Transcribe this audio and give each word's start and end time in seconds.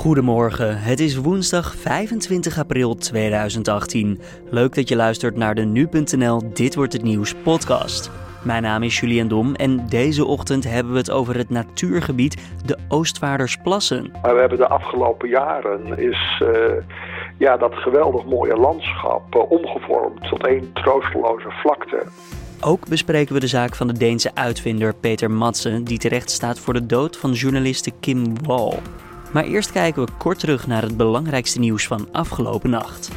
Goedemorgen, 0.00 0.78
het 0.78 1.00
is 1.00 1.16
woensdag 1.16 1.74
25 1.74 2.58
april 2.58 2.94
2018. 2.94 4.20
Leuk 4.50 4.74
dat 4.74 4.88
je 4.88 4.96
luistert 4.96 5.36
naar 5.36 5.54
de 5.54 5.64
nu.nl 5.64 6.52
Dit 6.52 6.74
wordt 6.74 6.92
het 6.92 7.02
nieuws 7.02 7.34
podcast. 7.34 8.10
Mijn 8.44 8.62
naam 8.62 8.82
is 8.82 9.00
Julian 9.00 9.28
Dom 9.28 9.54
en 9.54 9.86
deze 9.88 10.24
ochtend 10.24 10.64
hebben 10.64 10.92
we 10.92 10.98
het 10.98 11.10
over 11.10 11.36
het 11.36 11.50
natuurgebied 11.50 12.60
de 12.66 12.78
Oostvaardersplassen. 12.88 14.10
Maar 14.22 14.34
we 14.34 14.40
hebben 14.40 14.58
de 14.58 14.68
afgelopen 14.68 15.28
jaren 15.28 15.98
is 15.98 16.42
uh, 16.42 16.48
ja, 17.38 17.56
dat 17.56 17.74
geweldig 17.74 18.24
mooie 18.24 18.56
landschap 18.56 19.34
uh, 19.34 19.50
omgevormd 19.50 20.28
tot 20.28 20.46
één 20.46 20.72
troosteloze 20.72 21.50
vlakte. 21.50 22.02
Ook 22.60 22.88
bespreken 22.88 23.34
we 23.34 23.40
de 23.40 23.46
zaak 23.46 23.76
van 23.76 23.86
de 23.86 23.98
Deense 23.98 24.30
uitvinder 24.34 24.94
Peter 24.94 25.30
Madsen, 25.30 25.84
die 25.84 25.98
terecht 25.98 26.30
staat 26.30 26.58
voor 26.58 26.74
de 26.74 26.86
dood 26.86 27.16
van 27.16 27.32
journaliste 27.32 27.90
Kim 28.00 28.34
Wall. 28.46 28.78
Maar 29.32 29.44
eerst 29.44 29.72
kijken 29.72 30.04
we 30.04 30.12
kort 30.18 30.38
terug 30.38 30.66
naar 30.66 30.82
het 30.82 30.96
belangrijkste 30.96 31.58
nieuws 31.58 31.86
van 31.86 32.08
afgelopen 32.12 32.70
nacht. 32.70 33.10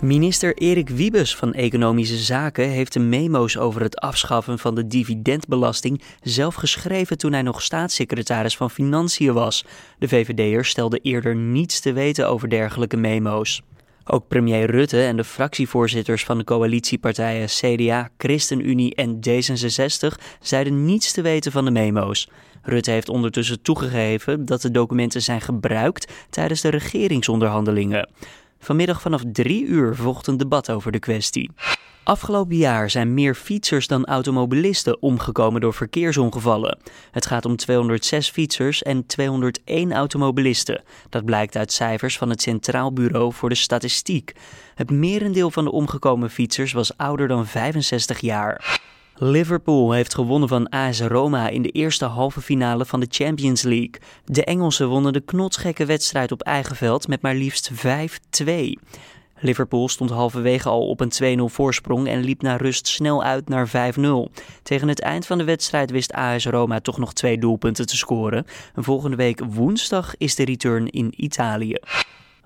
Minister 0.00 0.56
Erik 0.56 0.88
Wiebes 0.88 1.36
van 1.36 1.52
Economische 1.52 2.16
Zaken 2.16 2.68
heeft 2.68 2.92
de 2.92 2.98
memo's 2.98 3.56
over 3.56 3.80
het 3.82 3.98
afschaffen 4.00 4.58
van 4.58 4.74
de 4.74 4.86
dividendbelasting 4.86 6.02
zelf 6.22 6.54
geschreven 6.54 7.18
toen 7.18 7.32
hij 7.32 7.42
nog 7.42 7.62
staatssecretaris 7.62 8.56
van 8.56 8.70
Financiën 8.70 9.32
was. 9.32 9.64
De 9.98 10.08
VVD'er 10.08 10.64
stelde 10.64 10.98
eerder 10.98 11.36
niets 11.36 11.80
te 11.80 11.92
weten 11.92 12.28
over 12.28 12.48
dergelijke 12.48 12.96
memo's. 12.96 13.62
Ook 14.04 14.28
premier 14.28 14.70
Rutte 14.70 15.02
en 15.02 15.16
de 15.16 15.24
fractievoorzitters 15.24 16.24
van 16.24 16.38
de 16.38 16.44
coalitiepartijen 16.44 17.46
CDA, 17.46 18.10
ChristenUnie 18.18 18.94
en 18.94 19.20
D66 19.28 20.24
zeiden 20.40 20.84
niets 20.84 21.12
te 21.12 21.22
weten 21.22 21.52
van 21.52 21.64
de 21.64 21.70
memo's. 21.70 22.28
Rutte 22.68 22.90
heeft 22.90 23.08
ondertussen 23.08 23.62
toegegeven 23.62 24.44
dat 24.44 24.62
de 24.62 24.70
documenten 24.70 25.22
zijn 25.22 25.40
gebruikt 25.40 26.12
tijdens 26.30 26.60
de 26.60 26.68
regeringsonderhandelingen. 26.68 28.10
Vanmiddag 28.58 29.00
vanaf 29.00 29.22
drie 29.32 29.64
uur 29.64 29.94
volgt 29.96 30.26
een 30.26 30.36
debat 30.36 30.70
over 30.70 30.92
de 30.92 30.98
kwestie. 30.98 31.50
Afgelopen 32.04 32.56
jaar 32.56 32.90
zijn 32.90 33.14
meer 33.14 33.34
fietsers 33.34 33.86
dan 33.86 34.04
automobilisten 34.04 35.02
omgekomen 35.02 35.60
door 35.60 35.74
verkeersongevallen. 35.74 36.78
Het 37.10 37.26
gaat 37.26 37.44
om 37.44 37.56
206 37.56 38.30
fietsers 38.30 38.82
en 38.82 39.06
201 39.06 39.92
automobilisten. 39.92 40.82
Dat 41.08 41.24
blijkt 41.24 41.56
uit 41.56 41.72
cijfers 41.72 42.18
van 42.18 42.30
het 42.30 42.42
Centraal 42.42 42.92
Bureau 42.92 43.32
voor 43.32 43.48
de 43.48 43.54
Statistiek. 43.54 44.32
Het 44.74 44.90
merendeel 44.90 45.50
van 45.50 45.64
de 45.64 45.72
omgekomen 45.72 46.30
fietsers 46.30 46.72
was 46.72 46.96
ouder 46.96 47.28
dan 47.28 47.46
65 47.46 48.20
jaar. 48.20 48.80
Liverpool 49.20 49.92
heeft 49.92 50.14
gewonnen 50.14 50.48
van 50.48 50.68
AS 50.68 51.00
Roma 51.00 51.48
in 51.48 51.62
de 51.62 51.68
eerste 51.68 52.04
halve 52.04 52.40
finale 52.40 52.84
van 52.84 53.00
de 53.00 53.06
Champions 53.10 53.62
League. 53.62 53.94
De 54.24 54.44
Engelsen 54.44 54.88
wonnen 54.88 55.12
de 55.12 55.20
knotsgekke 55.20 55.84
wedstrijd 55.84 56.32
op 56.32 56.42
eigen 56.42 56.76
veld 56.76 57.08
met 57.08 57.22
maar 57.22 57.34
liefst 57.34 57.70
5-2. 58.42 58.50
Liverpool 59.40 59.88
stond 59.88 60.10
halverwege 60.10 60.68
al 60.68 60.88
op 60.88 61.00
een 61.00 61.40
2-0 61.40 61.42
voorsprong 61.44 62.08
en 62.08 62.24
liep 62.24 62.42
naar 62.42 62.60
rust 62.60 62.86
snel 62.86 63.22
uit 63.22 63.48
naar 63.48 63.68
5-0. 63.68 63.72
Tegen 64.62 64.88
het 64.88 65.00
eind 65.00 65.26
van 65.26 65.38
de 65.38 65.44
wedstrijd 65.44 65.90
wist 65.90 66.12
AS 66.12 66.46
Roma 66.46 66.80
toch 66.80 66.98
nog 66.98 67.12
twee 67.12 67.38
doelpunten 67.38 67.86
te 67.86 67.96
scoren. 67.96 68.46
En 68.74 68.84
volgende 68.84 69.16
week 69.16 69.40
woensdag 69.44 70.16
is 70.16 70.34
de 70.34 70.44
return 70.44 70.88
in 70.88 71.12
Italië. 71.16 71.76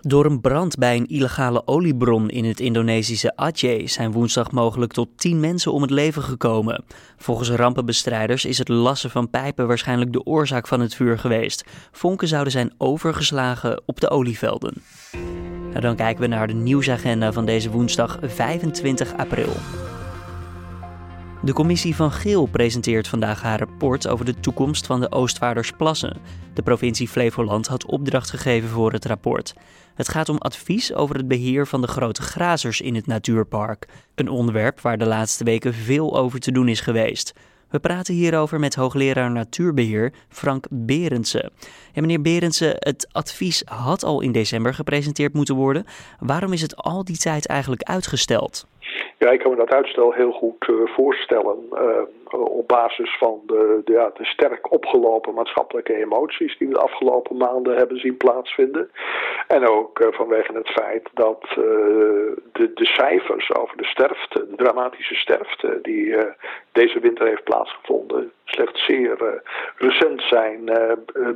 Door 0.04 0.24
een 0.24 0.40
brand 0.40 0.76
bij 0.76 0.96
een 0.96 1.06
illegale 1.06 1.66
oliebron 1.66 2.30
in 2.30 2.44
het 2.44 2.60
Indonesische 2.60 3.36
Aceh 3.36 3.86
zijn 3.86 4.12
woensdag 4.12 4.50
mogelijk 4.50 4.92
tot 4.92 5.08
10 5.16 5.40
mensen 5.40 5.72
om 5.72 5.82
het 5.82 5.90
leven 5.90 6.22
gekomen. 6.22 6.84
Volgens 7.16 7.50
rampenbestrijders 7.50 8.44
is 8.44 8.58
het 8.58 8.68
lassen 8.68 9.10
van 9.10 9.30
pijpen 9.30 9.66
waarschijnlijk 9.66 10.12
de 10.12 10.24
oorzaak 10.24 10.66
van 10.66 10.80
het 10.80 10.94
vuur 10.94 11.18
geweest. 11.18 11.64
Vonken 11.92 12.28
zouden 12.28 12.52
zijn 12.52 12.72
overgeslagen 12.78 13.82
op 13.86 14.00
de 14.00 14.10
olievelden. 14.10 14.82
Nou, 15.68 15.80
dan 15.80 15.96
kijken 15.96 16.22
we 16.22 16.28
naar 16.28 16.46
de 16.46 16.54
nieuwsagenda 16.54 17.32
van 17.32 17.44
deze 17.44 17.70
woensdag 17.70 18.18
25 18.22 19.16
april. 19.16 19.52
De 21.44 21.52
commissie 21.52 21.96
van 21.96 22.12
Geel 22.12 22.46
presenteert 22.46 23.08
vandaag 23.08 23.42
haar 23.42 23.58
rapport 23.58 24.08
over 24.08 24.24
de 24.24 24.40
toekomst 24.40 24.86
van 24.86 25.00
de 25.00 25.10
Oostvaardersplassen. 25.12 26.16
De 26.54 26.62
provincie 26.62 27.08
Flevoland 27.08 27.66
had 27.66 27.86
opdracht 27.86 28.30
gegeven 28.30 28.68
voor 28.68 28.92
het 28.92 29.04
rapport. 29.04 29.54
Het 29.94 30.08
gaat 30.08 30.28
om 30.28 30.38
advies 30.38 30.94
over 30.94 31.16
het 31.16 31.28
beheer 31.28 31.66
van 31.66 31.80
de 31.80 31.86
grote 31.86 32.22
grazers 32.22 32.80
in 32.80 32.94
het 32.94 33.06
natuurpark. 33.06 33.86
Een 34.14 34.28
onderwerp 34.28 34.80
waar 34.80 34.98
de 34.98 35.06
laatste 35.06 35.44
weken 35.44 35.74
veel 35.74 36.16
over 36.16 36.40
te 36.40 36.52
doen 36.52 36.68
is 36.68 36.80
geweest. 36.80 37.32
We 37.72 37.80
praten 37.80 38.14
hierover 38.14 38.60
met 38.60 38.74
hoogleraar 38.74 39.30
natuurbeheer 39.30 40.12
Frank 40.28 40.66
Berendsen. 40.70 41.52
Ja, 41.92 42.00
meneer 42.00 42.20
Berendsen, 42.20 42.74
het 42.78 43.08
advies 43.12 43.62
had 43.64 44.04
al 44.04 44.20
in 44.20 44.32
december 44.32 44.74
gepresenteerd 44.74 45.32
moeten 45.32 45.54
worden. 45.54 45.84
Waarom 46.18 46.52
is 46.52 46.62
het 46.62 46.76
al 46.76 47.04
die 47.04 47.18
tijd 47.18 47.46
eigenlijk 47.46 47.82
uitgesteld? 47.82 48.66
Ja, 49.22 49.30
ik 49.30 49.38
kan 49.38 49.50
me 49.50 49.56
dat 49.56 49.74
uitstel 49.74 50.12
heel 50.12 50.32
goed 50.32 50.68
uh, 50.68 50.86
voorstellen. 50.86 51.58
Uh, 51.72 52.02
op 52.30 52.68
basis 52.68 53.16
van 53.18 53.40
de, 53.46 53.80
de, 53.84 53.92
ja, 53.92 54.10
de, 54.16 54.24
sterk 54.24 54.72
opgelopen 54.72 55.34
maatschappelijke 55.34 55.94
emoties 55.94 56.58
die 56.58 56.68
we 56.68 56.74
de 56.74 56.80
afgelopen 56.80 57.36
maanden 57.36 57.76
hebben 57.76 57.98
zien 57.98 58.16
plaatsvinden. 58.16 58.90
En 59.46 59.68
ook 59.68 60.00
uh, 60.00 60.12
vanwege 60.12 60.52
het 60.52 60.68
feit 60.68 61.08
dat 61.14 61.42
de, 62.52 62.70
de, 62.74 62.84
cijfers 62.84 63.54
over 63.54 63.76
de 63.76 63.84
sterfte, 63.84 64.46
de 64.50 64.56
dramatische 64.56 65.14
sterfte 65.14 65.78
die 65.82 66.16
deze 66.72 67.00
winter 67.00 67.26
heeft 67.26 67.44
plaatsgevonden, 67.44 68.32
slechts 68.52 68.84
zeer 68.84 69.40
recent 69.76 70.22
zijn, 70.22 70.64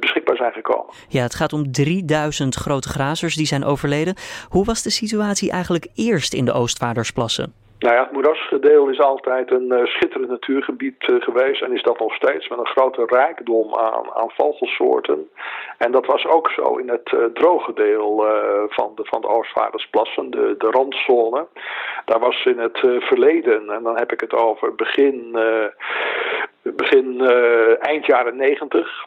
beschikbaar 0.00 0.36
zijn 0.36 0.52
gekomen. 0.52 0.94
Ja, 1.08 1.22
het 1.22 1.34
gaat 1.34 1.52
om 1.52 1.72
3000 1.72 2.54
grote 2.54 2.88
grazers 2.88 3.34
die 3.34 3.46
zijn 3.46 3.64
overleden. 3.64 4.14
Hoe 4.48 4.64
was 4.64 4.82
de 4.82 4.90
situatie 4.90 5.50
eigenlijk 5.50 5.86
eerst 5.94 6.34
in 6.34 6.44
de 6.44 6.52
Oostvaardersplassen? 6.52 7.54
Nou 7.78 7.94
ja, 7.94 8.02
het 8.02 8.12
moerasgedeel 8.12 8.88
is 8.88 9.00
altijd 9.00 9.50
een 9.50 9.72
uh, 9.72 9.84
schitterend 9.84 10.30
natuurgebied 10.30 11.08
uh, 11.08 11.22
geweest 11.22 11.62
en 11.62 11.72
is 11.72 11.82
dat 11.82 11.98
nog 11.98 12.14
steeds 12.14 12.48
met 12.48 12.58
een 12.58 12.66
grote 12.66 13.04
rijkdom 13.06 13.74
aan, 13.74 14.14
aan 14.14 14.30
vogelsoorten. 14.30 15.30
En 15.78 15.92
dat 15.92 16.06
was 16.06 16.26
ook 16.26 16.50
zo 16.50 16.76
in 16.76 16.88
het 16.88 17.12
uh, 17.12 17.24
droge 17.24 17.72
deel 17.72 18.26
van, 18.68 18.92
de, 18.94 19.04
van 19.04 19.20
de 19.20 19.28
Oostvaardersplassen, 19.28 20.30
de, 20.30 20.54
de 20.58 20.70
randzone. 20.70 21.46
Daar 22.04 22.18
was 22.18 22.44
in 22.44 22.58
het 22.58 22.78
verleden, 22.82 23.70
en 23.70 23.82
dan 23.82 23.96
heb 23.96 24.12
ik 24.12 24.20
het 24.20 24.32
over 24.32 24.74
begin 24.74 25.38
begin 26.76 27.20
eind 27.80 28.06
jaren 28.06 28.36
negentig. 28.36 29.06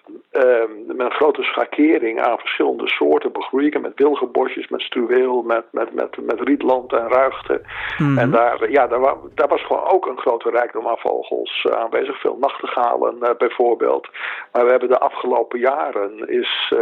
met 0.88 1.00
een 1.00 1.12
grote 1.12 1.44
schakering 1.44 2.22
aan 2.22 2.38
verschillende 2.38 2.88
soorten 2.88 3.32
begroeien. 3.32 3.82
Met 3.82 3.92
wilgenbosjes, 3.96 4.68
met 4.68 4.82
struweel, 4.82 5.42
met, 5.42 5.64
met, 5.72 5.94
met, 5.94 6.18
met 6.22 6.40
rietland 6.40 6.94
en 6.94 7.08
ruigte. 7.08 7.62
Mm. 7.98 8.18
En 8.18 8.32
daar 8.32 8.72
ja, 8.72 8.88
daar, 8.88 9.16
daar, 9.36 9.48
was 9.48 9.66
gewoon 9.66 9.92
ook 9.92 10.08
een 10.08 10.18
grote 10.18 10.50
rijkdom 10.50 10.88
aan 10.88 10.98
vogels 10.98 11.66
uh, 11.70 11.74
aanwezig. 11.74 12.20
Veel 12.20 12.38
nachtegalen 12.40 13.16
uh, 13.22 13.30
bijvoorbeeld. 13.38 14.08
Maar 14.52 14.64
we 14.66 14.72
hebben 14.72 14.90
de 14.90 15.00
afgelopen 15.00 15.60
jaren 15.60 16.30
is 16.30 16.74
uh, 16.74 16.80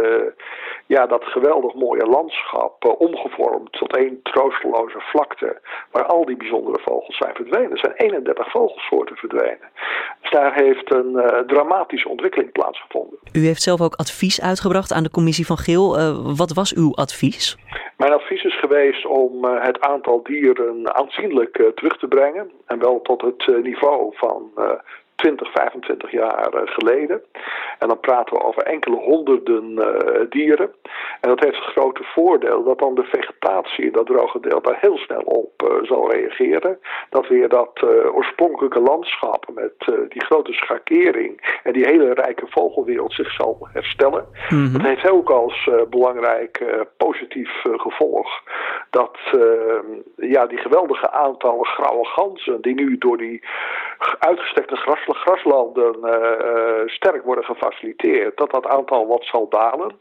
ja, 0.88 1.06
dat 1.06 1.24
geweldig 1.24 1.74
mooie 1.74 2.06
landschap 2.06 2.96
omgevormd 2.98 3.72
tot 3.72 3.96
één 3.96 4.20
troosteloze 4.22 5.00
vlakte. 5.00 5.60
Waar 5.90 6.06
al 6.06 6.24
die 6.24 6.36
bijzondere 6.36 6.78
vogels 6.82 7.16
zijn 7.16 7.34
verdwenen. 7.34 7.70
Er 7.70 7.78
zijn 7.78 7.92
31 7.96 8.50
vogelsoorten 8.50 9.16
verdwenen. 9.16 9.68
Dus 10.20 10.30
daar 10.30 10.54
heeft 10.54 10.92
een 10.92 11.44
dramatische 11.46 12.08
ontwikkeling 12.08 12.52
plaatsgevonden. 12.52 13.18
U 13.32 13.46
heeft 13.46 13.62
zelf 13.62 13.80
ook 13.80 13.94
advies 13.94 14.40
uitgebracht 14.40 14.92
aan 14.92 15.02
de 15.02 15.10
commissie 15.10 15.46
van 15.46 15.56
Geel. 15.56 15.96
wat 16.36 16.52
was 16.52 16.74
uw 16.74 16.94
advies? 16.94 17.56
Mijn 17.96 18.12
advies 18.12 18.44
is 18.44 18.58
geweest 18.58 19.06
om 19.06 19.44
het 19.44 19.80
aantal 19.80 20.22
dieren 20.22 20.94
aanzienlijk 20.94 21.72
terug 21.74 21.98
te 21.98 22.08
brengen. 22.08 22.50
En 22.66 22.78
wel 22.78 23.00
tot 23.02 23.20
het 23.20 23.48
eh, 23.48 23.62
niveau 23.62 24.12
van 24.16 24.50
20, 25.14 25.52
25 25.52 26.10
jaar 26.10 26.52
eh, 26.52 26.60
geleden. 26.64 27.22
En 27.78 27.88
dan 27.88 28.00
praten 28.00 28.36
we 28.36 28.44
over 28.44 28.62
enkele 28.62 28.96
honderden 28.96 29.70
uh, 29.70 30.20
dieren. 30.30 30.70
En 31.20 31.28
dat 31.28 31.40
heeft 31.40 31.56
het 31.56 31.64
grote 31.64 32.04
voordeel 32.04 32.64
dat 32.64 32.78
dan 32.78 32.94
de 32.94 33.04
vegetatie 33.04 33.84
in 33.84 33.92
dat 33.92 34.06
droge 34.06 34.40
deel 34.40 34.62
daar 34.62 34.78
heel 34.80 34.96
snel 34.96 35.20
op 35.20 35.62
uh, 35.62 35.88
zal 35.88 36.12
reageren. 36.12 36.78
Dat 37.10 37.28
weer 37.28 37.48
dat 37.48 37.80
uh, 37.84 38.14
oorspronkelijke 38.14 38.80
landschap 38.80 39.46
met 39.54 39.72
die 40.08 40.24
grote 40.24 40.52
schakering 40.52 41.60
en 41.62 41.72
die 41.72 41.86
hele 41.86 42.14
rijke 42.14 42.46
vogelwereld 42.48 43.12
zich 43.12 43.32
zal 43.32 43.68
herstellen. 43.72 44.26
Mm 44.48 44.64
-hmm. 44.64 44.72
Dat 44.72 44.82
heeft 44.82 45.10
ook 45.10 45.30
als 45.30 45.70
belangrijk 45.90 46.86
positief 46.96 47.62
gevolg 47.62 48.28
dat 48.90 49.18
ja, 50.16 50.46
die 50.46 50.58
geweldige 50.58 51.10
aantallen 51.10 51.66
grauwe 51.66 52.04
ganzen 52.04 52.60
die 52.60 52.74
nu 52.74 52.98
door 52.98 53.16
die 53.16 53.42
uitgestrekte 54.18 54.76
gras 54.76 54.98
graslanden 55.06 55.96
uh, 56.02 56.86
sterk 56.86 57.24
worden 57.24 57.44
dat 58.34 58.50
dat 58.50 58.66
aantal 58.66 59.06
wat 59.06 59.24
zal 59.24 59.48
dalen. 59.48 59.98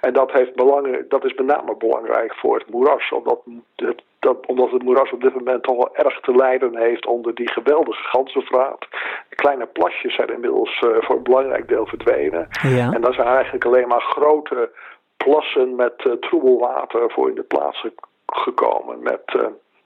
En 0.00 0.12
dat, 0.12 0.32
heeft 0.32 0.54
belang, 0.54 1.08
dat 1.08 1.24
is 1.24 1.34
met 1.34 1.46
name 1.46 1.76
belangrijk 1.76 2.34
voor 2.34 2.58
het 2.58 2.70
moeras, 2.70 3.10
omdat 3.12 3.40
het 3.76 4.02
dat, 4.24 4.46
omdat 4.46 4.70
het 4.70 4.82
moeras 4.82 5.12
op 5.12 5.20
dit 5.20 5.34
moment 5.34 5.62
toch 5.62 5.76
wel 5.76 5.96
erg 5.96 6.20
te 6.20 6.34
lijden 6.34 6.76
heeft 6.76 7.06
onder 7.06 7.34
die 7.34 7.50
geweldige 7.50 8.02
ganzenvraat. 8.02 8.86
Kleine 9.28 9.66
plasjes 9.66 10.14
zijn 10.14 10.28
inmiddels 10.28 10.80
uh, 10.80 10.96
voor 11.00 11.16
een 11.16 11.22
belangrijk 11.22 11.68
deel 11.68 11.86
verdwenen. 11.86 12.48
Ja. 12.62 12.92
En 12.92 13.00
dat 13.00 13.14
zijn 13.14 13.26
eigenlijk 13.26 13.64
alleen 13.64 13.88
maar 13.88 14.00
grote 14.00 14.70
plassen 15.16 15.74
met 15.74 16.04
uh, 16.04 16.12
troebel 16.12 16.58
water 16.58 17.10
voor 17.10 17.28
in 17.28 17.34
de 17.34 17.42
plaats 17.42 17.86
gekomen. 18.26 19.02
Met 19.02 19.34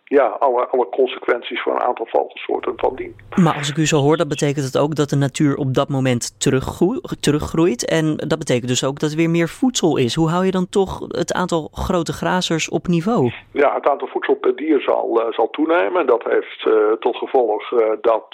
ja, 0.08 0.26
alle, 0.26 0.66
alle 0.66 0.88
consequenties 0.88 1.62
voor 1.62 1.72
een 1.72 1.82
aantal 1.82 2.06
vogelsoorten 2.06 2.72
van 2.76 2.96
dien. 2.96 3.16
Maar 3.42 3.54
als 3.54 3.70
ik 3.70 3.76
u 3.76 3.86
zo 3.86 3.96
hoor, 3.96 4.16
dat 4.16 4.28
betekent 4.28 4.64
het 4.64 4.78
ook 4.78 4.94
dat 4.94 5.10
de 5.10 5.16
natuur 5.16 5.56
op 5.56 5.74
dat 5.74 5.88
moment 5.88 6.40
teruggroeit. 6.40 7.16
teruggroeit. 7.20 7.88
En 7.88 8.16
dat 8.16 8.38
betekent 8.38 8.68
dus 8.68 8.84
ook 8.84 8.98
dat 8.98 9.10
er 9.10 9.16
weer 9.16 9.30
meer 9.30 9.48
voedsel 9.48 9.96
is. 9.96 10.14
Hoe 10.14 10.28
hou 10.28 10.44
je 10.44 10.50
dan 10.50 10.68
toch 10.68 10.98
het 11.08 11.32
aantal 11.32 11.68
grote 11.72 12.12
grazers 12.12 12.68
op 12.68 12.86
niveau? 12.86 13.32
Ja, 13.52 13.74
het 13.74 13.88
aantal 13.88 14.08
voedsel 14.08 14.34
per 14.34 14.56
dier 14.56 14.80
zal, 14.80 15.20
uh, 15.20 15.32
zal 15.32 15.50
toenemen. 15.50 16.06
Dat 16.06 16.24
heeft 16.24 16.64
uh, 16.66 16.92
tot 17.00 17.16
gevolg 17.16 17.72
uh, 17.72 17.78
dat 18.00 18.26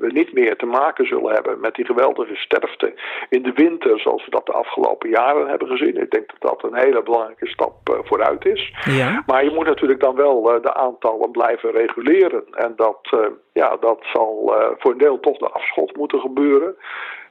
we 0.00 0.10
niet 0.12 0.32
meer 0.32 0.56
te 0.56 0.66
maken 0.66 1.06
zullen 1.06 1.32
hebben 1.32 1.60
met 1.60 1.74
die 1.74 1.84
geweldige 1.84 2.36
sterfte 2.36 2.94
in 3.28 3.42
de 3.42 3.52
winter, 3.54 4.00
zoals 4.00 4.24
we 4.24 4.30
dat 4.30 4.46
de 4.46 4.52
afgelopen 4.52 5.10
jaren 5.10 5.48
hebben 5.48 5.68
gezien. 5.68 6.02
Ik 6.02 6.10
denk 6.10 6.30
dat 6.38 6.50
dat 6.50 6.70
een 6.72 6.78
hele 6.78 7.02
belangrijke 7.02 7.46
stap 7.46 8.02
vooruit 8.04 8.46
is. 8.46 8.72
Ja. 8.84 9.22
Maar 9.26 9.44
je 9.44 9.50
moet 9.50 9.66
natuurlijk 9.66 10.00
dan 10.00 10.14
wel 10.14 10.42
de 10.42 10.72
aantallen 10.90 11.30
blijven 11.30 11.70
reguleren. 11.70 12.44
En 12.50 12.72
dat, 12.76 12.98
uh, 13.14 13.20
ja, 13.52 13.76
dat 13.80 13.98
zal 14.12 14.56
uh, 14.56 14.66
voor 14.78 14.90
een 14.90 14.98
deel 14.98 15.20
toch 15.20 15.38
de 15.38 15.48
afschot 15.48 15.96
moeten 15.96 16.20
gebeuren. 16.20 16.76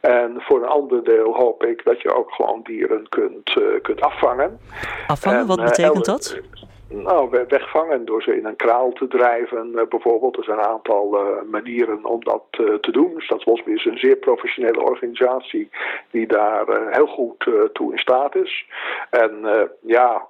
En 0.02 0.36
voor 0.38 0.62
een 0.62 0.70
ander 0.70 1.04
deel 1.04 1.36
hoop 1.36 1.66
ik 1.66 1.84
dat 1.84 2.02
je 2.02 2.16
ook 2.16 2.32
gewoon 2.32 2.62
dieren 2.64 3.10
kunt, 3.10 3.56
uh, 3.60 3.82
kunt 3.82 4.02
afvangen. 4.02 4.60
Afvangen, 5.08 5.40
en, 5.40 5.48
wat 5.48 5.64
betekent 5.64 6.06
dat? 6.06 6.40
Nou, 6.90 7.46
wegvangen 7.48 8.06
door 8.06 8.22
ze 8.22 8.38
in 8.38 8.46
een 8.46 8.56
kraal 8.56 8.92
te 8.92 9.08
drijven 9.08 9.72
uh, 9.76 9.82
bijvoorbeeld. 9.90 10.38
Er 10.38 10.44
zijn 10.44 10.58
een 10.58 10.66
aantal 10.66 11.16
uh, 11.16 11.52
manieren 11.52 12.06
om 12.06 12.24
dat 12.24 12.44
uh, 12.60 12.74
te 12.74 12.92
doen. 12.92 13.14
Staatsbosbeheer 13.18 13.78
is 13.78 13.86
een 13.86 13.98
zeer 13.98 14.16
professionele 14.16 14.82
organisatie 14.82 15.70
die 16.12 16.28
daar 16.28 16.66
heel 16.90 17.08
goed 17.08 17.50
toe 17.74 17.92
in 17.92 17.98
staat 17.98 18.36
is. 18.36 18.66
En 19.10 19.32
ja, 19.82 20.28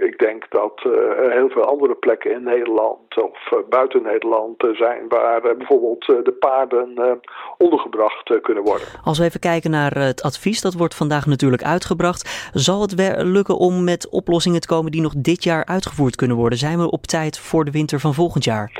ik 0.00 0.18
denk 0.18 0.50
dat 0.50 0.80
er 0.84 1.32
heel 1.32 1.48
veel 1.48 1.64
andere 1.64 1.94
plekken 1.94 2.30
in 2.30 2.42
Nederland 2.42 3.22
of 3.22 3.38
buiten 3.68 4.02
Nederland 4.02 4.68
zijn 4.72 5.08
waar 5.08 5.56
bijvoorbeeld 5.56 6.06
de 6.06 6.36
paarden 6.38 7.20
ondergebracht 7.58 8.40
kunnen 8.40 8.64
worden. 8.64 8.86
Als 9.04 9.18
we 9.18 9.24
even 9.24 9.40
kijken 9.40 9.70
naar 9.70 9.92
het 9.98 10.22
advies, 10.22 10.60
dat 10.60 10.74
wordt 10.74 10.94
vandaag 10.94 11.26
natuurlijk 11.26 11.62
uitgebracht. 11.62 12.50
Zal 12.52 12.80
het 12.80 12.94
lukken 13.22 13.56
om 13.56 13.84
met 13.84 14.08
oplossingen 14.08 14.60
te 14.60 14.68
komen 14.68 14.92
die 14.92 15.00
nog 15.02 15.14
dit 15.16 15.35
jaar 15.42 15.64
uitgevoerd 15.64 16.16
kunnen 16.16 16.36
worden? 16.36 16.58
Zijn 16.58 16.78
we 16.78 16.90
op 16.90 17.02
tijd 17.02 17.38
voor 17.38 17.64
de 17.64 17.70
winter 17.70 18.00
van 18.00 18.14
volgend 18.14 18.44
jaar? 18.44 18.70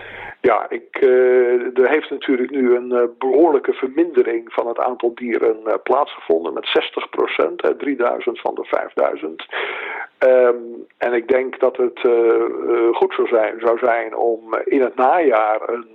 Ja, 0.40 0.66
ik, 0.68 1.00
uh, 1.00 1.78
er 1.78 1.88
heeft 1.88 2.10
natuurlijk 2.10 2.50
nu 2.50 2.76
een 2.76 2.92
uh, 2.92 3.02
behoorlijke 3.18 3.72
vermindering 3.72 4.52
van 4.52 4.68
het 4.68 4.78
aantal 4.78 5.14
dieren 5.14 5.56
uh, 5.66 5.74
plaatsgevonden 5.82 6.52
met 6.52 6.66
60 6.66 7.08
procent, 7.08 7.74
3000 7.78 8.40
van 8.40 8.54
de 8.54 8.64
5000. 8.64 9.46
Um, 10.18 10.86
en 10.98 11.12
ik 11.12 11.28
denk 11.28 11.60
dat 11.60 11.76
het 11.76 12.00
goed 12.92 13.14
zou 13.14 13.28
zijn, 13.28 13.60
zou 13.60 13.78
zijn 13.78 14.16
om 14.16 14.54
in 14.64 14.80
het 14.80 14.94
najaar 14.94 15.68
een, 15.68 15.88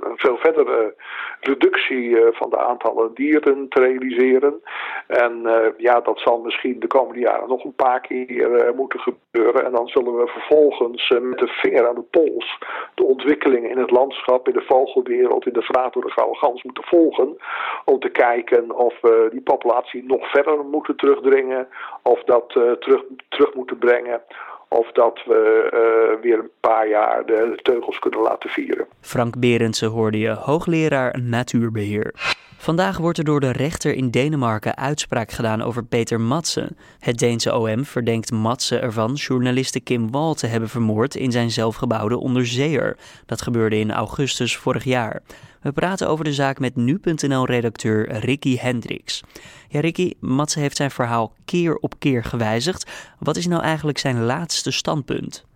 een 0.00 0.16
veel 0.16 0.36
verdere 0.36 0.94
reductie 1.40 2.16
van 2.30 2.50
de 2.50 2.58
aantallen 2.58 3.10
dieren 3.14 3.68
te 3.68 3.80
realiseren. 3.80 4.62
En 5.06 5.42
ja, 5.76 6.00
dat 6.00 6.18
zal 6.18 6.40
misschien 6.40 6.80
de 6.80 6.86
komende 6.86 7.20
jaren 7.20 7.48
nog 7.48 7.64
een 7.64 7.74
paar 7.74 8.00
keer 8.00 8.72
moeten 8.76 9.00
gebeuren. 9.00 9.64
En 9.64 9.72
dan 9.72 9.88
zullen 9.88 10.16
we 10.16 10.26
vervolgens 10.26 11.08
met 11.20 11.38
de 11.38 11.48
vinger 11.48 11.88
aan 11.88 11.94
de 11.94 12.04
pols 12.10 12.58
de 12.94 13.04
ontwikkelingen 13.04 13.70
in 13.70 13.78
het 13.78 13.90
landschap, 13.90 14.48
in 14.48 14.54
de 14.54 14.64
vogelwereld, 14.66 15.46
in 15.46 15.52
de 15.52 15.62
vraag 15.62 15.92
door 15.92 16.04
de 16.04 16.10
gouden 16.10 16.38
gans 16.38 16.62
moeten 16.62 16.84
volgen. 16.84 17.36
Om 17.84 17.98
te 17.98 18.08
kijken 18.08 18.76
of 18.76 19.00
we 19.00 19.28
die 19.30 19.42
populatie 19.42 20.04
nog 20.04 20.30
verder 20.30 20.64
moeten 20.64 20.96
terugdringen. 20.96 21.68
Of 22.02 22.22
dat 22.24 22.48
terug, 22.48 23.02
terug 23.40 23.54
moeten 23.54 23.78
brengen. 23.78 24.20
Of 24.68 24.92
dat 24.92 25.20
we 25.26 25.70
uh, 26.14 26.22
weer 26.22 26.38
een 26.38 26.50
paar 26.60 26.88
jaar 26.88 27.26
de 27.26 27.58
teugels 27.62 27.98
kunnen 27.98 28.20
laten 28.20 28.50
vieren. 28.50 28.86
Frank 29.00 29.38
Berendsen 29.38 29.88
hoorde 29.88 30.18
je, 30.18 30.28
hoogleraar 30.30 31.20
natuurbeheer. 31.22 32.14
Vandaag 32.58 32.98
wordt 32.98 33.18
er 33.18 33.24
door 33.24 33.40
de 33.40 33.52
rechter 33.52 33.94
in 33.94 34.10
Denemarken 34.10 34.76
uitspraak 34.76 35.30
gedaan 35.30 35.62
over 35.62 35.84
Peter 35.84 36.20
Madsen. 36.20 36.76
Het 36.98 37.18
Deense 37.18 37.54
OM 37.54 37.84
verdenkt 37.84 38.32
Madsen 38.32 38.82
ervan 38.82 39.12
journaliste 39.12 39.80
Kim 39.80 40.10
Wall 40.10 40.34
te 40.34 40.46
hebben 40.46 40.68
vermoord 40.68 41.14
in 41.14 41.32
zijn 41.32 41.50
zelfgebouwde 41.50 42.18
onderzeeër. 42.18 42.96
Dat 43.26 43.42
gebeurde 43.42 43.78
in 43.78 43.92
augustus 43.92 44.56
vorig 44.56 44.84
jaar. 44.84 45.22
We 45.62 45.72
praten 45.72 46.08
over 46.08 46.24
de 46.24 46.32
zaak 46.32 46.58
met 46.58 46.76
nu.nl-redacteur 46.76 48.12
Ricky 48.12 48.56
Hendricks. 48.56 49.22
Ja, 49.68 49.80
Ricky, 49.80 50.12
Madsen 50.20 50.60
heeft 50.62 50.76
zijn 50.76 50.90
verhaal 50.90 51.32
keer 51.44 51.76
op 51.76 51.92
keer 51.98 52.24
gewijzigd. 52.24 53.14
Wat 53.18 53.36
is 53.36 53.46
nou 53.46 53.62
eigenlijk 53.62 53.98
zijn 53.98 54.22
laatste 54.22 54.70
standpunt? 54.70 55.48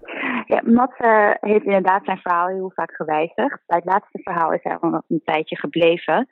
Ja, 0.46 0.62
Madsen 0.64 1.36
heeft 1.40 1.64
inderdaad 1.64 2.04
zijn 2.04 2.18
verhaal 2.18 2.48
heel 2.48 2.72
vaak 2.74 2.94
gewijzigd. 2.94 3.62
Bij 3.66 3.76
het 3.76 3.84
laatste 3.84 4.20
verhaal 4.22 4.52
is 4.52 4.62
hij 4.62 4.78
al 4.78 4.90
nog 4.90 5.02
een 5.08 5.20
tijdje 5.24 5.56
gebleven. 5.56 6.28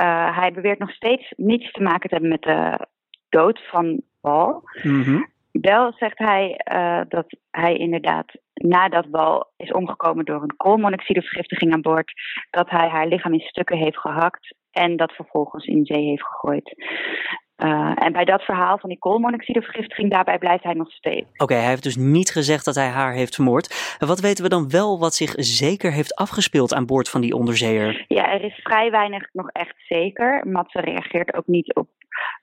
Uh, 0.00 0.38
hij 0.38 0.52
beweert 0.52 0.78
nog 0.78 0.90
steeds 0.90 1.32
niets 1.36 1.70
te 1.70 1.82
maken 1.82 2.08
te 2.08 2.14
hebben 2.14 2.30
met 2.30 2.42
de 2.42 2.86
dood 3.28 3.60
van 3.70 4.02
Wal. 4.20 4.62
Mm 4.82 5.32
Wel 5.60 5.92
zegt 5.96 6.18
hij 6.18 6.60
uh, 6.72 7.00
dat 7.08 7.26
hij 7.50 7.76
inderdaad 7.76 8.32
nadat 8.54 9.06
Wal 9.10 9.52
is 9.56 9.72
omgekomen 9.72 10.24
door 10.24 10.42
een 10.42 10.56
koolmonoxidevergiftiging 10.56 11.72
aan 11.72 11.82
boord, 11.82 12.12
dat 12.50 12.70
hij 12.70 12.88
haar 12.88 13.06
lichaam 13.06 13.32
in 13.32 13.40
stukken 13.40 13.76
heeft 13.76 13.98
gehakt 13.98 14.54
en 14.70 14.96
dat 14.96 15.12
vervolgens 15.12 15.66
in 15.66 15.84
zee 15.84 16.04
heeft 16.04 16.22
gegooid. 16.22 16.74
Uh, 17.56 17.92
en 17.94 18.12
bij 18.12 18.24
dat 18.24 18.42
verhaal 18.42 18.78
van 18.78 18.88
die 18.88 18.98
koolmonoxidevergiftiging, 18.98 20.10
daarbij 20.10 20.38
blijft 20.38 20.64
hij 20.64 20.74
nog 20.74 20.90
steeds. 20.92 21.26
Oké, 21.36 21.54
hij 21.54 21.68
heeft 21.68 21.82
dus 21.82 21.96
niet 21.96 22.30
gezegd 22.30 22.64
dat 22.64 22.74
hij 22.74 22.88
haar 22.88 23.12
heeft 23.12 23.34
vermoord. 23.34 23.96
Wat 23.98 24.20
weten 24.20 24.44
we 24.44 24.50
dan 24.50 24.70
wel 24.70 24.98
wat 24.98 25.14
zich 25.14 25.32
zeker 25.36 25.92
heeft 25.92 26.14
afgespeeld 26.14 26.74
aan 26.74 26.86
boord 26.86 27.08
van 27.08 27.20
die 27.20 27.34
onderzeeër? 27.34 28.04
Ja, 28.08 28.32
er 28.32 28.44
is 28.44 28.60
vrij 28.62 28.90
weinig 28.90 29.28
nog 29.32 29.48
echt 29.50 29.74
zeker. 29.88 30.46
Matze 30.46 30.80
reageert 30.80 31.34
ook 31.34 31.46
niet 31.46 31.74
op 31.74 31.88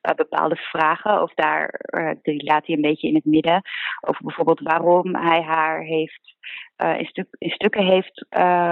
uh, 0.10 0.16
bepaalde 0.16 0.56
vragen. 0.56 1.22
Of 1.22 1.34
daar, 1.34 1.80
uh, 1.96 2.12
die 2.22 2.44
laat 2.44 2.66
hij 2.66 2.76
een 2.76 2.82
beetje 2.82 3.08
in 3.08 3.16
het 3.16 3.26
midden. 3.26 3.62
Over 4.02 4.24
bijvoorbeeld 4.26 4.60
waarom 4.60 5.16
hij 5.16 5.42
haar 5.42 5.82
heeft 5.82 6.36
uh, 6.84 7.00
in, 7.00 7.06
stuk, 7.06 7.28
in, 7.38 7.50
stukken 7.50 7.86
heeft 7.86 8.26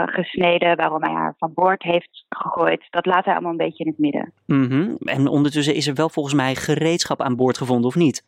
gesneden, 0.05 0.77
waarom 0.77 1.03
hij 1.03 1.13
haar 1.13 1.35
van 1.37 1.53
boord 1.53 1.83
heeft 1.83 2.25
gegooid. 2.29 2.87
Dat 2.89 3.05
laat 3.05 3.25
hij 3.25 3.33
allemaal 3.33 3.51
een 3.51 3.57
beetje 3.57 3.83
in 3.83 3.89
het 3.89 3.99
midden. 3.99 4.33
Mm 4.45 4.69
-hmm. 4.69 4.97
En 4.97 5.27
ondertussen 5.27 5.75
is 5.75 5.87
er 5.87 5.95
wel 5.95 6.09
volgens 6.09 6.35
mij 6.35 6.55
gereedschap 6.55 7.21
aan 7.21 7.35
boord 7.35 7.57
gevonden, 7.57 7.87
of 7.87 7.95
niet? 7.95 8.23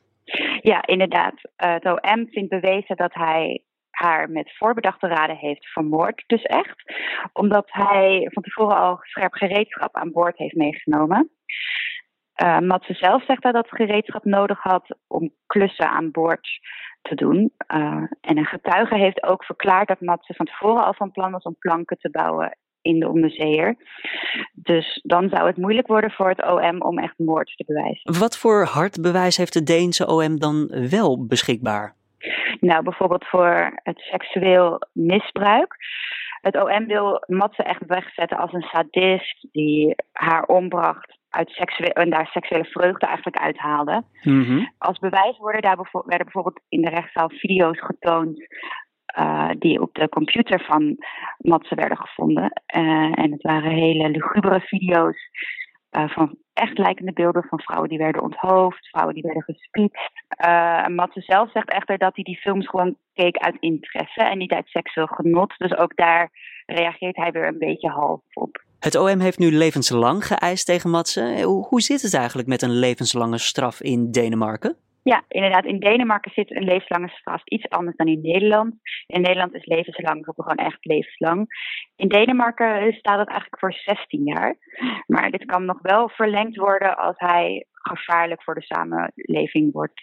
Ja, 0.62 0.86
inderdaad. 0.86 1.34
Het 1.56 1.86
OM 1.86 2.28
vindt 2.28 2.50
bewezen 2.50 2.96
dat 2.96 3.14
hij 3.14 3.64
haar 3.92 4.30
met 4.30 4.58
voorbedachte 4.58 5.08
raden 5.08 5.36
heeft 5.36 5.66
vermoord, 5.66 6.24
dus 6.28 6.44
echt. 6.44 6.94
Omdat 7.34 7.66
hij 7.72 8.30
van 8.32 8.44
tevoren 8.44 8.78
al 8.78 8.98
scherp 9.02 9.34
gereedschap 9.34 9.96
aan 9.96 10.12
boord 10.12 10.38
heeft 10.38 10.56
meegenomen. 10.56 11.30
Uh, 12.44 12.60
Matze 12.60 12.94
zelf 12.94 13.26
zegt 13.26 13.44
dat 13.44 13.54
dat 13.54 13.68
gereedschap 13.70 14.26
nodig 14.26 14.60
had 14.62 14.96
om 15.08 15.34
klussen 15.46 15.90
aan 15.90 16.12
boord 16.12 16.48
te 17.02 17.16
doen. 17.16 17.52
Uh, 17.76 18.04
en 18.22 18.38
een 18.38 18.46
getuige 18.46 18.96
heeft 18.96 19.24
ook 19.24 19.44
verklaard 19.44 19.88
dat 19.88 20.02
Matze 20.02 20.34
van 20.34 20.46
tevoren 20.46 20.86
al 20.86 20.94
van 20.94 21.12
plan 21.12 21.32
was 21.32 21.44
om 21.44 21.56
planken 21.60 21.98
te 21.98 22.10
bouwen 22.10 22.58
in 22.82 23.00
de 23.00 23.10
onderzeeër. 23.10 23.76
Dus 24.54 25.00
dan 25.04 25.30
zou 25.30 25.48
het 25.48 25.58
moeilijk 25.58 25.88
worden 25.88 26.12
voor 26.12 26.30
het 26.30 26.46
OM 26.52 26.82
om 26.82 27.00
echt 27.00 27.18
moord 27.18 27.54
te 27.56 27.64
bewijzen. 27.68 28.20
Wat 28.20 28.38
voor 28.38 28.66
hard 28.66 29.02
bewijs 29.02 29.38
heeft 29.38 29.54
de 29.54 29.64
Deense 29.64 30.08
OM 30.08 30.40
dan 30.40 30.90
wel 30.90 31.26
beschikbaar? 31.26 31.96
Nou, 32.60 32.84
bijvoorbeeld 32.84 33.26
voor 33.28 33.80
het 33.84 34.00
seksueel 34.00 34.82
misbruik. 34.94 35.76
Het 36.42 36.56
OM 36.56 36.86
wil 36.86 37.24
Matze 37.28 37.64
echt 37.64 37.86
wegzetten 37.88 38.38
als 38.38 38.54
een 38.54 38.68
sadist 38.72 39.48
die 39.52 39.96
haar 40.12 40.44
ombracht 40.44 41.20
uit 41.32 41.50
seksuele, 41.50 41.94
en 41.94 42.10
daar 42.10 42.28
seksuele 42.28 42.66
vreugde 42.66 43.06
eigenlijk 43.06 43.38
uithaalde. 43.38 44.04
Mm 44.24 44.72
Als 44.78 45.00
bewijs 45.00 45.38
worden 45.38 45.62
daar 45.62 45.78
werden 45.92 46.26
bijvoorbeeld 46.26 46.62
in 46.70 46.82
de 46.82 46.90
rechtszaal 46.90 47.30
video's 47.30 47.80
getoond 47.80 48.40
uh, 49.20 49.50
die 49.60 49.82
op 49.82 49.94
de 49.94 50.10
computer 50.10 50.64
van 50.64 50.98
Matze 51.38 51.76
werden 51.76 51.98
gevonden. 51.98 52.62
Uh, 52.76 53.20
en 53.20 53.32
het 53.32 53.42
waren 53.42 53.72
hele 53.72 54.10
lugubere 54.10 54.60
video's 54.60 55.30
uh, 55.92 56.10
van 56.10 56.38
echt 56.54 56.78
lijkende 56.78 57.14
beelden 57.14 57.44
van 57.44 57.62
vrouwen 57.62 57.90
die 57.90 57.98
werden 57.98 58.22
onthoofd, 58.22 58.88
vrouwen 58.90 59.16
die 59.16 59.24
werden 59.24 59.44
gespietst. 59.44 60.12
Matze 60.88 61.22
zelf 61.22 61.52
zegt 61.52 61.70
echter 61.70 61.98
dat 61.98 62.16
hij 62.16 62.24
die 62.24 62.40
films 62.40 62.68
gewoon 62.68 62.98
keek 63.14 63.38
uit 63.38 63.58
interesse 63.60 64.24
en 64.24 64.38
niet 64.38 64.52
uit 64.52 64.68
seksueel 64.68 65.08
genot. 65.08 65.54
Dus 65.58 65.78
ook 65.78 65.96
daar 65.96 66.30
reageert 66.66 67.16
hij 67.16 67.32
weer 67.32 67.48
een 67.48 67.58
beetje 67.58 67.90
half 67.90 68.22
op. 68.34 68.64
Het 68.88 68.96
OM 68.96 69.20
heeft 69.20 69.40
nu 69.40 69.52
levenslang 69.52 70.26
geëist 70.26 70.66
tegen 70.66 70.90
Matze. 70.90 71.42
Hoe, 71.44 71.66
hoe 71.68 71.82
zit 71.82 72.02
het 72.02 72.14
eigenlijk 72.14 72.48
met 72.48 72.62
een 72.62 72.80
levenslange 72.80 73.38
straf 73.38 73.82
in 73.82 74.12
Denemarken? 74.12 74.76
Ja, 75.04 75.24
inderdaad. 75.28 75.66
In 75.66 75.80
Denemarken 75.80 76.32
zit 76.32 76.56
een 76.56 76.64
levenslange 76.64 77.08
straf 77.08 77.42
iets 77.46 77.70
anders 77.70 77.98
dan 77.98 78.08
in 78.08 78.22
Nederland. 78.22 78.74
In 79.08 79.22
Nederland 79.22 79.54
is 79.54 79.66
levenslang 79.66 80.26
gewoon 80.26 80.56
echt 80.56 80.86
levenslang. 80.86 81.48
In 81.96 82.08
Denemarken 82.08 82.94
staat 82.94 83.20
het 83.20 83.30
eigenlijk 83.30 83.60
voor 83.60 83.74
16 83.74 84.24
jaar. 84.24 84.56
Maar 85.08 85.32
dit 85.32 85.46
kan 85.46 85.66
nog 85.66 85.82
wel 85.82 86.10
verlengd 86.10 86.56
worden 86.56 86.98
als 86.98 87.16
hij 87.18 87.66
gevaarlijk 87.72 88.44
voor 88.44 88.56
de 88.56 88.66
samenleving 88.66 89.74
wordt 89.74 90.02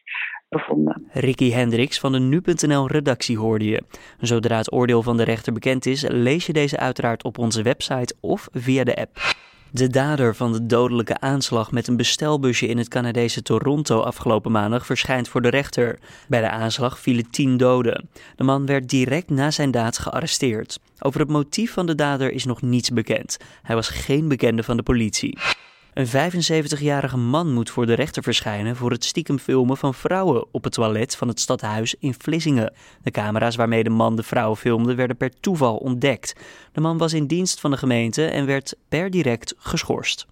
Ricky 1.13 1.51
Hendricks 1.51 1.99
van 1.99 2.13
de 2.13 2.19
Nu.nl 2.19 2.89
redactie 2.89 3.39
hoorde 3.39 3.65
je. 3.65 3.83
Zodra 4.21 4.57
het 4.57 4.73
oordeel 4.73 5.03
van 5.03 5.17
de 5.17 5.23
rechter 5.23 5.53
bekend 5.53 5.87
is, 5.87 6.03
lees 6.09 6.47
je 6.47 6.53
deze 6.53 6.79
uiteraard 6.79 7.25
op 7.25 7.39
onze 7.39 7.63
website 7.63 8.15
of 8.21 8.49
via 8.53 8.85
de 8.85 8.97
app. 8.97 9.37
De 9.71 9.89
dader 9.89 10.35
van 10.35 10.53
de 10.53 10.67
dodelijke 10.67 11.21
aanslag 11.21 11.73
met 11.73 11.89
een 11.89 11.97
bestelbusje 11.97 12.67
in 12.67 12.79
het 12.79 12.89
Canadese 12.89 13.43
Toronto 13.43 14.01
afgelopen 14.01 14.53
maandag 14.53 14.87
verschijnt 14.87 15.29
voor 15.29 15.43
de 15.43 15.49
rechter. 15.49 15.99
Bij 16.29 16.41
de 16.41 16.51
aanslag 16.51 16.99
vielen 16.99 17.31
tien 17.31 17.57
doden. 17.57 18.09
De 18.37 18.45
man 18.45 18.67
werd 18.67 18.89
direct 18.89 19.31
na 19.31 19.51
zijn 19.51 19.71
daad 19.71 19.99
gearresteerd. 19.99 20.81
Over 20.99 21.21
het 21.21 21.29
motief 21.29 21.73
van 21.73 21.87
de 21.87 21.95
dader 21.95 22.33
is 22.33 22.45
nog 22.45 22.63
niets 22.63 22.91
bekend. 22.91 23.37
Hij 23.63 23.75
was 23.75 23.89
geen 23.89 24.29
bekende 24.29 24.63
van 24.63 24.77
de 24.77 24.83
politie. 24.83 25.39
Een 25.99 26.33
75-jarige 26.33 27.17
man 27.17 27.53
moet 27.53 27.71
voor 27.71 27.87
de 27.87 27.95
rechter 27.95 28.23
verschijnen 28.23 28.77
voor 28.77 28.91
het 28.91 29.05
stiekem 29.05 29.39
filmen 29.39 29.77
van 29.77 29.95
vrouwen 29.95 30.47
op 30.51 30.65
het 30.65 30.73
toilet 30.73 31.17
van 31.17 31.29
het 31.29 31.41
stadhuis 31.41 31.95
in 31.99 32.15
Vlissingen. 32.19 32.73
De 33.03 33.11
camera's 33.11 33.57
waarmee 33.57 33.83
de 33.83 33.91
man 33.91 34.17
de 34.17 34.23
vrouwen 34.23 34.57
filmde 34.57 34.95
werden 34.95 35.17
per 35.17 35.41
toeval 35.41 35.77
ontdekt. 35.77 36.33
De 36.73 36.81
man 36.81 36.99
was 36.99 37.13
in 37.13 37.27
dienst 37.27 37.61
van 37.61 37.71
de 37.71 37.77
gemeente 37.77 38.27
en 38.27 38.47
werd 38.47 38.77
per 38.89 39.11
direct 39.11 39.55
geschorst. 39.59 40.27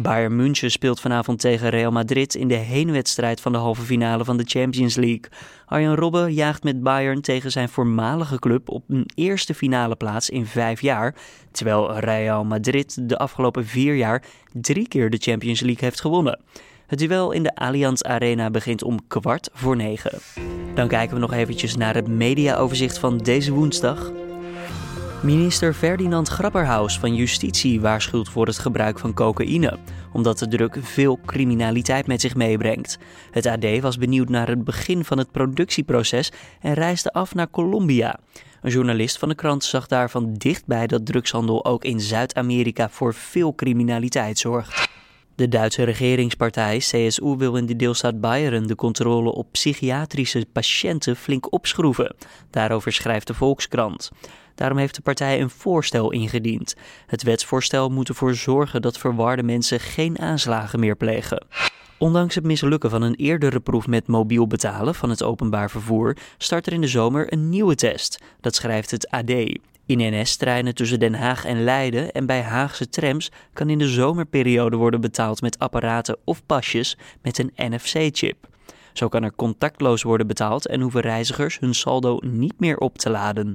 Bayern 0.00 0.36
München 0.36 0.70
speelt 0.70 1.00
vanavond 1.00 1.40
tegen 1.40 1.68
Real 1.68 1.90
Madrid 1.90 2.34
in 2.34 2.48
de 2.48 2.54
heenwedstrijd 2.54 3.40
van 3.40 3.52
de 3.52 3.58
halve 3.58 3.82
finale 3.82 4.24
van 4.24 4.36
de 4.36 4.44
Champions 4.46 4.96
League. 4.96 5.24
Arjen 5.66 5.94
Robben 5.94 6.32
jaagt 6.32 6.62
met 6.62 6.82
Bayern 6.82 7.20
tegen 7.20 7.50
zijn 7.50 7.68
voormalige 7.68 8.38
club 8.38 8.68
op 8.68 8.84
een 8.88 9.10
eerste 9.14 9.54
finale 9.54 9.96
plaats 9.96 10.30
in 10.30 10.46
vijf 10.46 10.80
jaar, 10.80 11.14
terwijl 11.50 11.98
Real 11.98 12.44
Madrid 12.44 13.08
de 13.08 13.18
afgelopen 13.18 13.66
vier 13.66 13.94
jaar 13.94 14.22
drie 14.52 14.88
keer 14.88 15.10
de 15.10 15.18
Champions 15.20 15.60
League 15.60 15.84
heeft 15.84 16.00
gewonnen. 16.00 16.40
Het 16.86 16.98
duel 16.98 17.32
in 17.32 17.42
de 17.42 17.54
Allianz 17.54 18.02
Arena 18.02 18.50
begint 18.50 18.82
om 18.82 19.06
kwart 19.08 19.50
voor 19.52 19.76
negen. 19.76 20.18
Dan 20.74 20.88
kijken 20.88 21.14
we 21.14 21.20
nog 21.20 21.32
eventjes 21.32 21.76
naar 21.76 21.94
het 21.94 22.08
mediaoverzicht 22.08 22.98
van 22.98 23.18
deze 23.18 23.52
woensdag. 23.52 24.12
Minister 25.22 25.74
Ferdinand 25.74 26.28
Grapperhaus 26.28 26.98
van 26.98 27.14
Justitie 27.14 27.80
waarschuwt 27.80 28.28
voor 28.28 28.46
het 28.46 28.58
gebruik 28.58 28.98
van 28.98 29.14
cocaïne, 29.14 29.78
omdat 30.12 30.38
de 30.38 30.48
druk 30.48 30.78
veel 30.82 31.18
criminaliteit 31.26 32.06
met 32.06 32.20
zich 32.20 32.34
meebrengt. 32.34 32.98
Het 33.30 33.46
AD 33.46 33.80
was 33.80 33.98
benieuwd 33.98 34.28
naar 34.28 34.48
het 34.48 34.64
begin 34.64 35.04
van 35.04 35.18
het 35.18 35.30
productieproces 35.30 36.32
en 36.60 36.74
reisde 36.74 37.12
af 37.12 37.34
naar 37.34 37.50
Colombia. 37.50 38.18
Een 38.62 38.70
journalist 38.70 39.18
van 39.18 39.28
de 39.28 39.34
krant 39.34 39.64
zag 39.64 39.86
daarvan 39.86 40.34
dichtbij 40.34 40.86
dat 40.86 41.06
drugshandel 41.06 41.64
ook 41.64 41.84
in 41.84 42.00
Zuid-Amerika 42.00 42.88
voor 42.88 43.14
veel 43.14 43.54
criminaliteit 43.54 44.38
zorgt. 44.38 44.97
De 45.38 45.48
Duitse 45.48 45.82
regeringspartij 45.82 46.76
CSU 46.78 47.36
wil 47.36 47.56
in 47.56 47.66
de 47.66 47.76
deelstaat 47.76 48.20
Bayern 48.20 48.66
de 48.66 48.74
controle 48.74 49.32
op 49.32 49.52
psychiatrische 49.52 50.46
patiënten 50.52 51.16
flink 51.16 51.52
opschroeven. 51.52 52.14
Daarover 52.50 52.92
schrijft 52.92 53.26
de 53.26 53.34
Volkskrant. 53.34 54.10
Daarom 54.54 54.78
heeft 54.78 54.94
de 54.94 55.02
partij 55.02 55.40
een 55.40 55.50
voorstel 55.50 56.12
ingediend. 56.12 56.74
Het 57.06 57.22
wetsvoorstel 57.22 57.88
moet 57.88 58.08
ervoor 58.08 58.34
zorgen 58.34 58.82
dat 58.82 58.98
verwarde 58.98 59.42
mensen 59.42 59.80
geen 59.80 60.18
aanslagen 60.18 60.80
meer 60.80 60.96
plegen. 60.96 61.46
Ondanks 61.98 62.34
het 62.34 62.44
mislukken 62.44 62.90
van 62.90 63.02
een 63.02 63.14
eerdere 63.14 63.60
proef 63.60 63.86
met 63.86 64.06
mobiel 64.06 64.46
betalen 64.46 64.94
van 64.94 65.10
het 65.10 65.22
openbaar 65.22 65.70
vervoer, 65.70 66.16
start 66.38 66.66
er 66.66 66.72
in 66.72 66.80
de 66.80 66.86
zomer 66.86 67.32
een 67.32 67.48
nieuwe 67.48 67.74
test. 67.74 68.18
Dat 68.40 68.54
schrijft 68.54 68.90
het 68.90 69.10
AD. 69.10 69.32
In 69.88 70.20
NS-treinen 70.20 70.74
tussen 70.74 70.98
Den 70.98 71.14
Haag 71.14 71.44
en 71.44 71.64
Leiden 71.64 72.12
en 72.12 72.26
bij 72.26 72.42
Haagse 72.42 72.88
trams 72.88 73.30
kan 73.52 73.70
in 73.70 73.78
de 73.78 73.88
zomerperiode 73.88 74.76
worden 74.76 75.00
betaald 75.00 75.40
met 75.40 75.58
apparaten 75.58 76.16
of 76.24 76.46
pasjes 76.46 76.96
met 77.22 77.38
een 77.38 77.52
NFC-chip. 77.56 78.36
Zo 78.92 79.08
kan 79.08 79.22
er 79.22 79.34
contactloos 79.34 80.02
worden 80.02 80.26
betaald 80.26 80.66
en 80.66 80.80
hoeven 80.80 81.00
reizigers 81.00 81.58
hun 81.58 81.74
saldo 81.74 82.18
niet 82.20 82.60
meer 82.60 82.78
op 82.78 82.98
te 82.98 83.10
laden. 83.10 83.52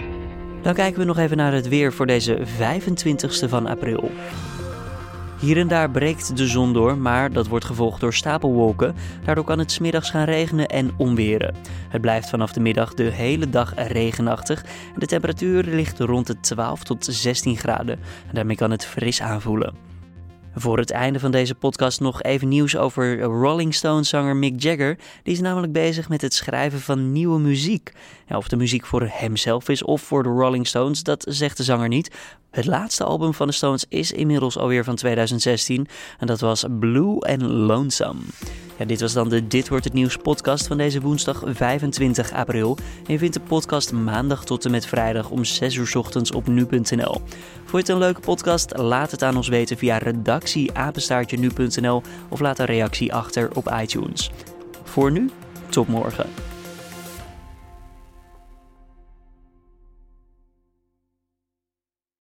Dan 0.61 0.73
kijken 0.73 0.99
we 0.99 1.05
nog 1.05 1.17
even 1.17 1.37
naar 1.37 1.53
het 1.53 1.67
weer 1.67 1.93
voor 1.93 2.05
deze 2.05 2.39
25ste 2.39 3.49
van 3.49 3.67
april. 3.67 4.11
Hier 5.43 5.57
en 5.57 5.67
daar 5.67 5.89
breekt 5.91 6.37
de 6.37 6.47
zon 6.47 6.73
door, 6.73 6.97
maar 6.97 7.31
dat 7.31 7.47
wordt 7.47 7.65
gevolgd 7.65 7.99
door 7.99 8.13
stapelwolken. 8.13 8.95
Daardoor 9.25 9.43
kan 9.43 9.59
het 9.59 9.71
smiddags 9.71 10.09
gaan 10.09 10.23
regenen 10.23 10.67
en 10.67 10.91
onweren. 10.97 11.55
Het 11.89 12.01
blijft 12.01 12.29
vanaf 12.29 12.53
de 12.53 12.59
middag 12.59 12.93
de 12.93 13.03
hele 13.03 13.49
dag 13.49 13.73
regenachtig 13.75 14.63
en 14.63 14.99
de 14.99 15.05
temperatuur 15.05 15.63
ligt 15.63 15.99
rond 15.99 16.27
de 16.27 16.39
12 16.39 16.83
tot 16.83 17.05
16 17.05 17.57
graden. 17.57 17.99
En 18.27 18.33
daarmee 18.33 18.55
kan 18.55 18.71
het 18.71 18.85
fris 18.85 19.21
aanvoelen. 19.21 19.92
Voor 20.55 20.77
het 20.77 20.91
einde 20.91 21.19
van 21.19 21.31
deze 21.31 21.55
podcast 21.55 21.99
nog 21.99 22.21
even 22.21 22.47
nieuws 22.47 22.77
over 22.77 23.19
Rolling 23.19 23.73
Stones 23.73 24.09
zanger 24.09 24.35
Mick 24.35 24.61
Jagger. 24.61 24.97
Die 25.23 25.33
is 25.33 25.39
namelijk 25.39 25.73
bezig 25.73 26.09
met 26.09 26.21
het 26.21 26.33
schrijven 26.33 26.79
van 26.79 27.11
nieuwe 27.11 27.39
muziek. 27.39 27.91
of 28.29 28.47
de 28.47 28.55
muziek 28.55 28.85
voor 28.85 29.07
hemzelf 29.11 29.69
is 29.69 29.83
of 29.83 30.01
voor 30.01 30.23
de 30.23 30.29
Rolling 30.29 30.67
Stones, 30.67 31.03
dat 31.03 31.25
zegt 31.29 31.57
de 31.57 31.63
zanger 31.63 31.87
niet. 31.87 32.15
Het 32.51 32.65
laatste 32.65 33.03
album 33.03 33.33
van 33.33 33.47
de 33.47 33.53
Stones 33.53 33.85
is 33.89 34.11
inmiddels 34.11 34.57
alweer 34.57 34.83
van 34.83 34.95
2016 34.95 35.87
en 36.19 36.27
dat 36.27 36.39
was 36.39 36.65
Blue 36.79 37.19
and 37.19 37.41
Lonesome. 37.41 38.21
Ja, 38.77 38.85
dit 38.85 39.01
was 39.01 39.13
dan 39.13 39.29
de 39.29 39.47
Dit 39.47 39.69
wordt 39.69 39.83
het 39.83 39.93
nieuws 39.93 40.17
podcast 40.17 40.67
van 40.67 40.77
deze 40.77 41.01
woensdag 41.01 41.43
25 41.45 42.31
april. 42.31 42.77
En 43.05 43.11
je 43.13 43.17
vindt 43.17 43.33
de 43.33 43.39
podcast 43.39 43.91
maandag 43.91 44.45
tot 44.45 44.65
en 44.65 44.71
met 44.71 44.85
vrijdag 44.85 45.29
om 45.29 45.43
6 45.43 45.75
uur 45.75 45.91
ochtends 45.97 46.31
op 46.31 46.47
nu.nl. 46.47 47.21
Vond 47.65 47.71
je 47.71 47.77
het 47.77 47.89
een 47.89 47.97
leuke 47.97 48.19
podcast? 48.19 48.77
Laat 48.77 49.11
het 49.11 49.23
aan 49.23 49.35
ons 49.35 49.47
weten 49.47 49.77
via 49.77 49.97
redactieapenstaartje 49.97 51.37
nu.nl 51.37 52.01
of 52.29 52.39
laat 52.39 52.59
een 52.59 52.65
reactie 52.65 53.13
achter 53.13 53.55
op 53.55 53.73
iTunes. 53.81 54.31
Voor 54.83 55.11
nu, 55.11 55.29
tot 55.69 55.87
morgen. 55.87 56.52